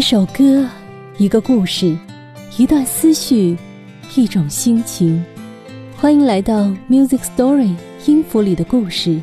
[0.00, 0.66] 一首歌，
[1.18, 1.94] 一个故事，
[2.56, 3.54] 一段思绪，
[4.16, 5.22] 一种心情。
[5.94, 7.76] 欢迎来到 Music Story
[8.06, 9.20] 音符里的故事，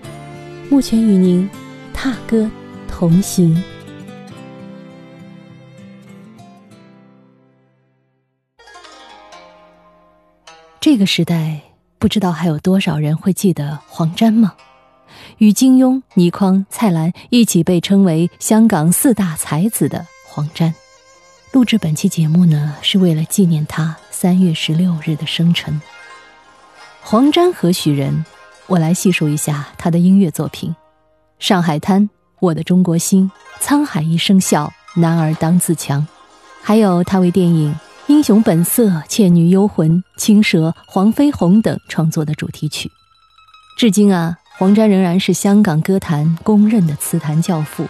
[0.70, 1.50] 目前与您
[1.96, 2.48] 踏歌
[2.88, 3.60] 同行。
[10.80, 11.60] 这个时代，
[11.98, 14.54] 不知道还有多少人会记得黄沾吗？
[15.40, 20.06] 与金庸、倪匡、蔡澜一起被称为香港四大才子的
[20.38, 20.72] 黄沾，
[21.52, 25.82] 录制本期节目呢，是为了纪念他三月十六日的生辰。
[27.02, 28.24] 黄沾何许人？
[28.68, 30.70] 我来细数一下他的音乐作品：
[31.40, 32.04] 《上海滩》
[32.40, 33.32] 《我的中国心》
[33.68, 36.02] 《沧海一声笑》《男儿当自强》，
[36.62, 37.74] 还有他为电影
[38.06, 42.92] 《英雄本色》《倩女幽魂》《青蛇》《黄飞鸿》等创作的主题曲。
[43.76, 44.38] 至今啊。
[44.60, 47.88] 黄沾仍然是香港歌坛公认的词坛教父，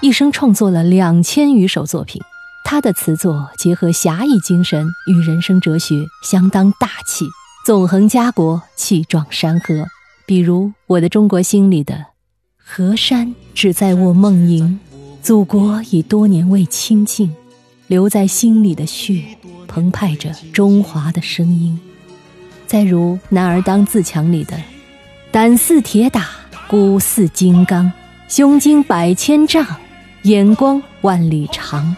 [0.00, 2.20] 一生创作了两千余首作品。
[2.64, 7.26] 他的词作结合侠义精神与人生哲学，相当大气，
[7.66, 9.86] 纵横家国，气壮山河。
[10.26, 12.06] 比如《我的中国心》里的
[12.56, 14.78] “河山只在我梦萦，
[15.22, 17.34] 祖国已多年未亲近，
[17.86, 19.22] 留在心里的血，
[19.68, 21.78] 澎湃着中华的声音。”
[22.66, 24.56] 再如《男儿当自强》里的。
[25.30, 26.28] 胆似铁打，
[26.68, 27.92] 骨似金刚，
[28.28, 29.64] 胸襟百千丈，
[30.22, 31.94] 眼光万里长。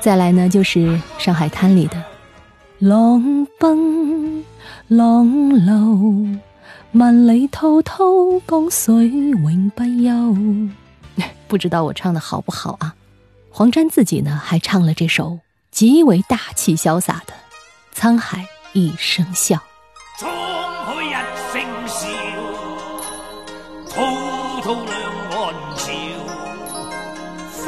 [0.00, 0.78] 再来呢，就是
[1.18, 2.02] 《上海滩》里的
[2.78, 4.44] “浪奔
[4.86, 6.38] 浪流，
[6.92, 8.04] 万里滔滔
[8.46, 10.36] 江水永不休”。
[11.48, 12.94] 不知道我唱的好不好啊？
[13.50, 17.34] 黄沾自己呢，还唱了这首极为大气潇洒的
[18.00, 19.56] 《沧海一声笑》。
[24.62, 25.07] 滔两，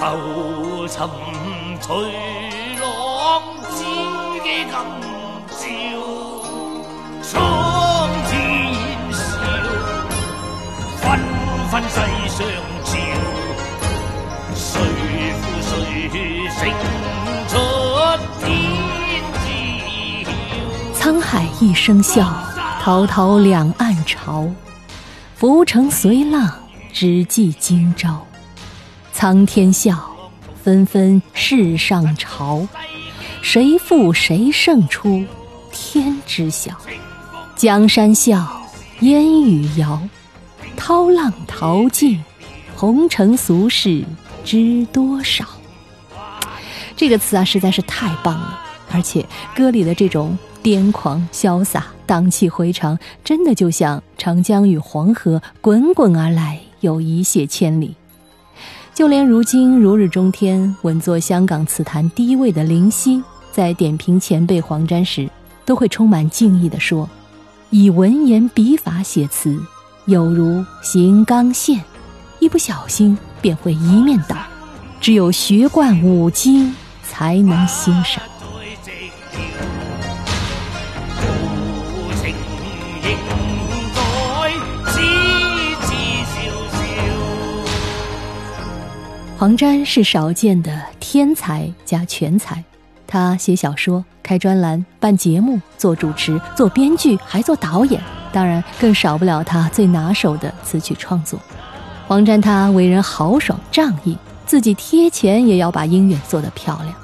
[0.01, 1.07] 浮沉
[1.79, 1.95] 随
[2.81, 2.89] 浪，
[3.77, 3.85] 知
[4.43, 4.73] 己今
[5.53, 5.61] 朝，
[7.23, 7.29] 苍
[8.31, 8.33] 天
[9.13, 9.21] 笑，
[10.97, 11.05] 纷
[11.71, 11.93] 纷世
[12.31, 12.41] 上
[12.83, 12.89] 潮，
[14.55, 14.65] 谁
[15.37, 15.69] 负谁
[16.49, 16.59] 胜
[17.47, 17.53] 出
[18.41, 18.43] 天
[19.35, 19.45] 知
[20.99, 22.27] 沧海一声笑，
[22.81, 24.49] 滔滔两岸潮，
[25.37, 26.51] 浮沉随浪。
[26.91, 28.27] 只记今朝，
[29.21, 30.17] 苍天笑，
[30.65, 32.67] 纷纷世上潮。
[33.43, 35.23] 谁负谁胜出，
[35.71, 36.75] 天知晓。
[37.55, 38.63] 江山笑，
[39.01, 40.01] 烟雨遥。
[40.75, 42.25] 涛浪淘尽，
[42.75, 44.03] 红尘俗世
[44.43, 45.45] 知多少？
[46.97, 48.59] 这个词啊，实在是太棒了！
[48.91, 56.59] 而且歌里的这种癫狂潇洒、荡气回肠，真的就像长江与黄河滚滚而来。
[56.81, 57.95] 有一泻千里，
[59.01, 65.27] 就连如今如日中天、稳坐香港词坛第一位的林夕，在点评前辈黄沾时，
[65.65, 67.09] 都会充满敬意地说
[67.71, 69.59] ：“以文言笔法写词，
[70.05, 71.83] 有如行钢线，
[72.41, 74.37] 一不小心便会一面倒。
[75.01, 76.71] 只有学贯五经，
[77.03, 78.23] 才能欣赏。”
[89.41, 92.63] 黄沾是少见的天才加全才，
[93.07, 97.99] 他写小说、开专栏、办节目、做主持、做编剧，还做导演，
[98.35, 101.41] 当然更少不了他最拿手的词曲创作。
[102.07, 104.15] 黄沾他为人豪爽仗义，
[104.45, 106.95] 自己贴钱也要把音乐做得漂亮，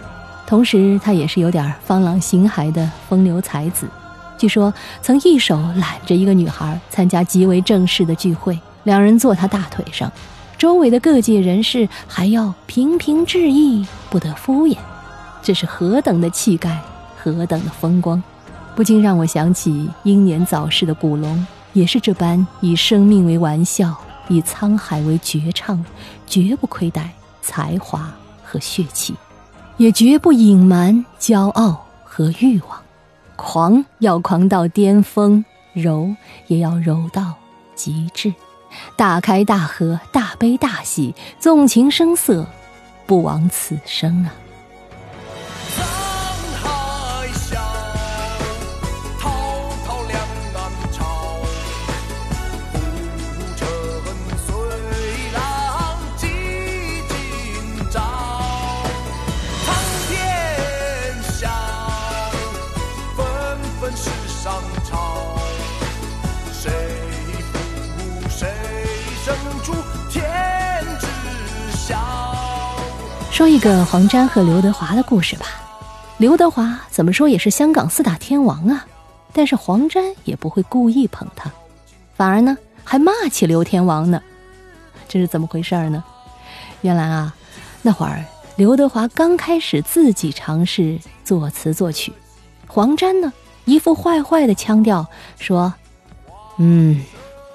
[0.47, 3.89] 同时他也是有点方朗形骸的风流才子。
[4.37, 4.71] 据说
[5.01, 10.13] 曾一手揽着一个女孩参加极为正式的聚会，两人坐他大腿上。
[10.59, 14.77] 周围的各界人士还要频频致意，不得敷衍，
[15.43, 16.81] 这是何等的气概，
[17.23, 18.23] 何等的风光，
[18.75, 23.95] 不禁让我想起英年早逝的古龙，也是这般以生命为玩笑，
[24.29, 25.85] 以沧海为绝唱，
[26.27, 27.11] 绝不亏待
[27.43, 28.11] 才华
[28.43, 29.15] 和血气，
[29.77, 32.81] 也绝不隐瞒骄傲和欲望，
[33.37, 35.45] 狂要狂到巅峰，
[35.75, 36.17] 柔
[36.47, 37.35] 也要柔到
[37.75, 38.33] 极致。
[38.97, 42.47] 大开大合，大悲大喜，纵情声色，
[43.07, 44.33] 不枉此生啊！
[73.37, 75.45] 说一个黄沾和刘德华的故事吧。
[76.17, 78.87] 刘德华怎么说也是香港四大天王啊，
[79.35, 81.53] 但是黄沾也不会故意捧他，
[82.15, 84.23] 反而呢还骂起刘天王呢。
[85.07, 86.03] 这是怎么回事呢？
[86.81, 87.37] 原来啊，
[87.83, 88.25] 那会儿
[88.57, 92.11] 刘德华刚开始自己尝试作词作曲，
[92.67, 93.31] 黄沾呢
[93.67, 95.07] 一副坏坏的腔调
[95.39, 95.75] 说
[96.57, 97.05] ：“嗯，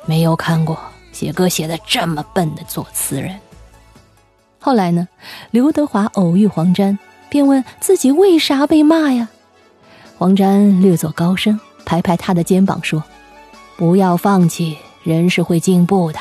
[0.05, 0.77] 没有看过
[1.11, 3.35] 写歌写的这么笨的作词人。”
[4.63, 5.07] 后来呢，
[5.49, 6.99] 刘德华偶遇黄沾，
[7.29, 9.27] 便问自己为啥被骂呀？
[10.19, 13.03] 黄沾略作高声，拍拍他的肩膀说
[13.75, 16.19] ：“不要放弃，人是会进步的。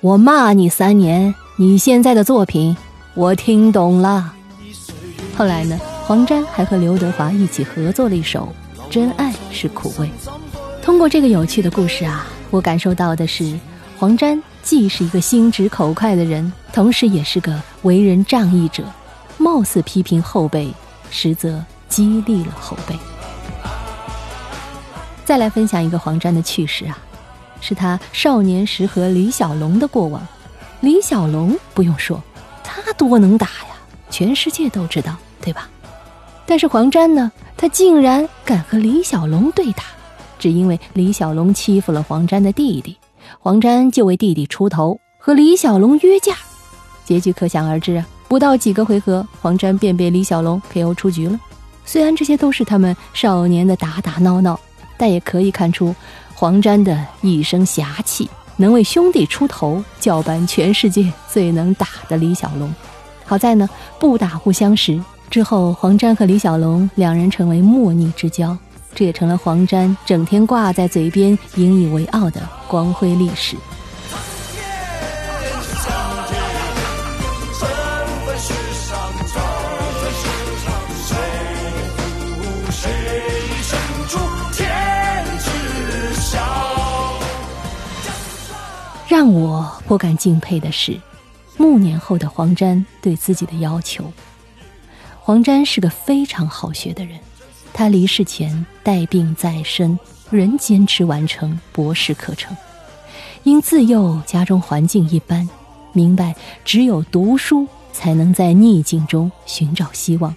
[0.00, 2.76] 我骂你三年，你现在的作品
[3.14, 4.32] 我听懂了。”
[5.36, 8.54] 后来呢，黄沾还和刘德华一起合作了一首
[8.88, 10.06] 《真爱是苦味》。
[10.80, 13.58] 通过这个有趣的故事啊，我感受到的是
[13.98, 14.40] 黄沾。
[14.64, 18.82] 既是一个心直口快的人，同时也是个为人仗义者。
[19.36, 20.72] 貌似批评后辈，
[21.10, 22.96] 实则激励了后辈。
[25.24, 26.98] 再来分享一个黄沾的趣事啊，
[27.60, 30.26] 是他少年时和李小龙的过往。
[30.80, 32.22] 李小龙不用说，
[32.62, 33.76] 他多能打呀，
[34.08, 35.68] 全世界都知道，对吧？
[36.46, 39.84] 但是黄沾呢，他竟然敢和李小龙对打，
[40.38, 42.96] 只因为李小龙欺负了黄沾的弟弟。
[43.38, 46.34] 黄沾就为弟弟出头，和李小龙约架，
[47.04, 48.06] 结局可想而知啊！
[48.28, 51.38] 不到几个回合，黄沾便被李小龙 KO 出局了。
[51.84, 54.58] 虽然这些都是他们少年的打打闹闹，
[54.96, 55.94] 但也可以看出
[56.34, 62.72] 黄沾的一身侠气，能为兄弟出头，叫板全世界最能打的李小龙。
[63.24, 63.68] 好在呢，
[64.00, 64.98] 不打不相识。
[65.30, 68.56] 之后，黄沾和李小龙两人成为莫逆之交。
[68.94, 73.56] 这也成了黄沾整天挂在嘴边、引以为傲的光辉历史。
[89.06, 91.00] 让我颇感敬佩的是，
[91.56, 94.12] 暮年后的黄沾对自己的要求。
[95.20, 97.18] 黄沾是个非常好学的人。
[97.74, 99.98] 他离世前带病在身，
[100.30, 102.56] 仍坚持完成博士课程。
[103.42, 105.46] 因自幼家中环境一般，
[105.92, 106.34] 明白
[106.64, 110.34] 只有读书才能在逆境中寻找希望，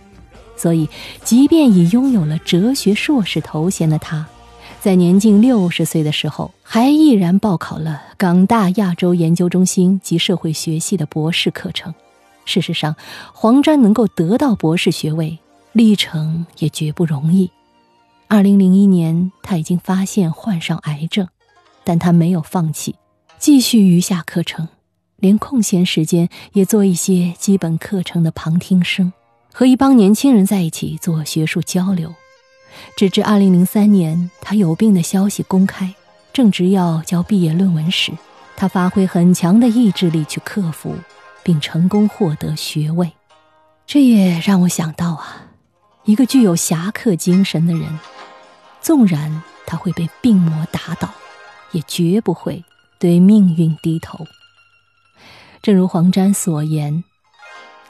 [0.58, 0.90] 所以
[1.24, 4.26] 即便已拥有了哲学硕士头衔的他，
[4.82, 11.94] 在年近六十岁的时候，还毅然报考了港大亚洲研究中心及社会学系的博士课程。
[12.46, 12.96] 事实上，
[13.32, 15.38] 黄沾能够得到博士学位。
[15.78, 17.52] 历程也绝不容易。
[18.28, 21.28] 二零零一年，他已经发现患上癌症，
[21.84, 22.96] 但他没有放弃，
[23.38, 24.68] 继续余下课程，
[25.18, 29.14] 连空闲时间也做一些基本课程的旁听生，
[29.54, 32.12] 和一帮年轻人在一起做学术交流。
[32.96, 35.94] 直至二零零三年，他有病的消息公开，
[36.34, 38.12] 正值要交毕业论文时，
[38.56, 40.96] 他发挥很强的意志力去克服，
[41.44, 43.12] 并成功获得学位。
[43.86, 45.44] 这也让我想到啊。
[46.08, 48.00] 一个具有侠客精神的人，
[48.80, 51.14] 纵然他会被病魔打倒，
[51.74, 52.64] 也绝不会
[52.98, 54.26] 对命运低头。
[55.62, 57.04] 正如黄沾所言：“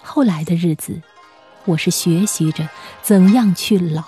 [0.01, 1.03] 后来的日子，
[1.65, 2.67] 我是学习着
[3.03, 4.03] 怎样去老，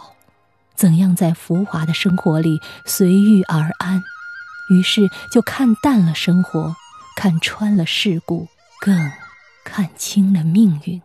[0.73, 4.01] 怎样在浮华的生活里随遇而安。
[4.71, 6.75] 于是就看淡了生活，
[7.15, 8.47] 看穿了世故，
[8.81, 9.11] 更
[9.63, 10.99] 看清了命运。”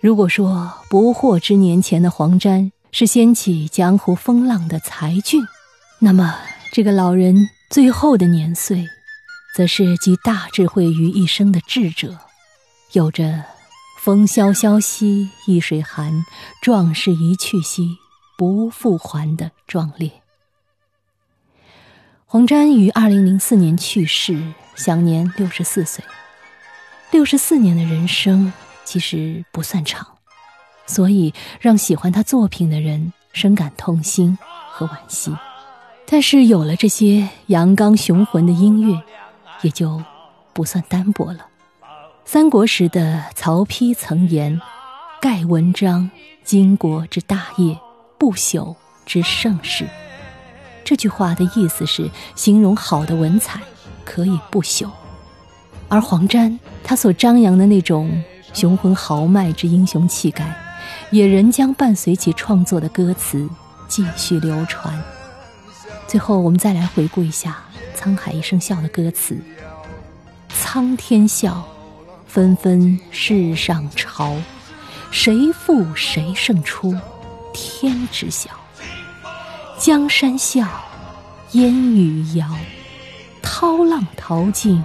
[0.00, 5.46] 如果说不惑之年前的黄沾是掀起江湖风浪的才俊，
[5.98, 6.38] 那么
[6.72, 8.86] 这个老人最后的年岁，
[9.54, 12.16] 则是集大智慧于一身的智者，
[12.92, 13.44] 有着
[14.00, 16.24] “风萧萧兮易水寒，
[16.62, 17.98] 壮士一去兮
[18.38, 20.10] 不复还”的壮烈。
[22.24, 26.02] 黄沾于二零零四年去世，享年六十四岁。
[27.10, 28.50] 六十四年的人生。
[28.84, 30.06] 其实不算长，
[30.86, 34.36] 所以让喜欢他作品的人深感痛心
[34.70, 35.32] 和惋惜。
[36.06, 39.00] 但是有了这些阳刚雄浑的音乐，
[39.62, 40.02] 也就
[40.52, 41.46] 不算单薄了。
[42.24, 44.60] 三国时的曹丕曾言
[45.22, 46.10] ：“盖文章，
[46.42, 47.78] 经国之大业，
[48.18, 48.74] 不朽
[49.06, 49.86] 之盛世。”
[50.84, 53.60] 这句话的意思是形容好的文采
[54.04, 54.90] 可以不朽，
[55.88, 58.10] 而黄沾他所张扬的那种。
[58.52, 60.54] 雄浑豪迈之英雄气概，
[61.10, 63.48] 也仍将伴随其创作的歌词
[63.88, 65.02] 继续流传。
[66.06, 67.62] 最后，我们再来回顾一下
[67.98, 69.38] 《沧海一声笑》的歌词
[70.50, 71.64] ：“苍天笑，
[72.26, 74.36] 纷纷世上潮，
[75.10, 76.94] 谁负谁胜出，
[77.52, 78.50] 天知晓。
[79.78, 80.66] 江山笑，
[81.52, 82.46] 烟雨遥，
[83.40, 84.84] 涛浪淘尽，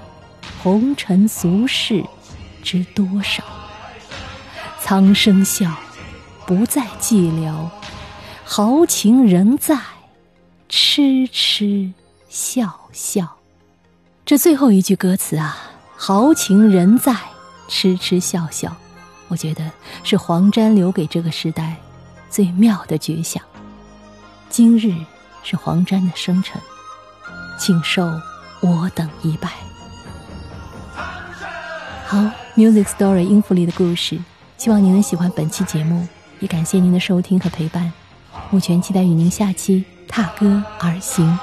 [0.62, 2.04] 红尘俗世
[2.64, 3.44] 知多少？
[4.88, 5.76] 苍生笑，
[6.46, 7.68] 不再寂寥，
[8.44, 9.80] 豪情仍在，
[10.70, 11.92] 痴痴
[12.30, 13.38] 笑笑。
[14.24, 15.58] 这最后一句歌词啊，
[15.98, 17.16] 豪情仍在，
[17.68, 18.78] 痴痴笑笑，
[19.28, 19.72] 我觉得
[20.04, 21.78] 是黄沾留给这个时代
[22.30, 23.42] 最妙的绝响。
[24.52, 24.94] 今日
[25.42, 26.62] 是黄沾的生辰，
[27.58, 28.06] 请受
[28.60, 29.50] 我等一拜。
[32.06, 32.20] 好
[32.56, 34.20] ，Music Story 音符里的故事，
[34.58, 36.08] 希望您能喜欢本期节目，
[36.40, 37.92] 也感谢您的收听和陪伴。
[38.50, 41.38] 目前期待与您下期踏歌而行。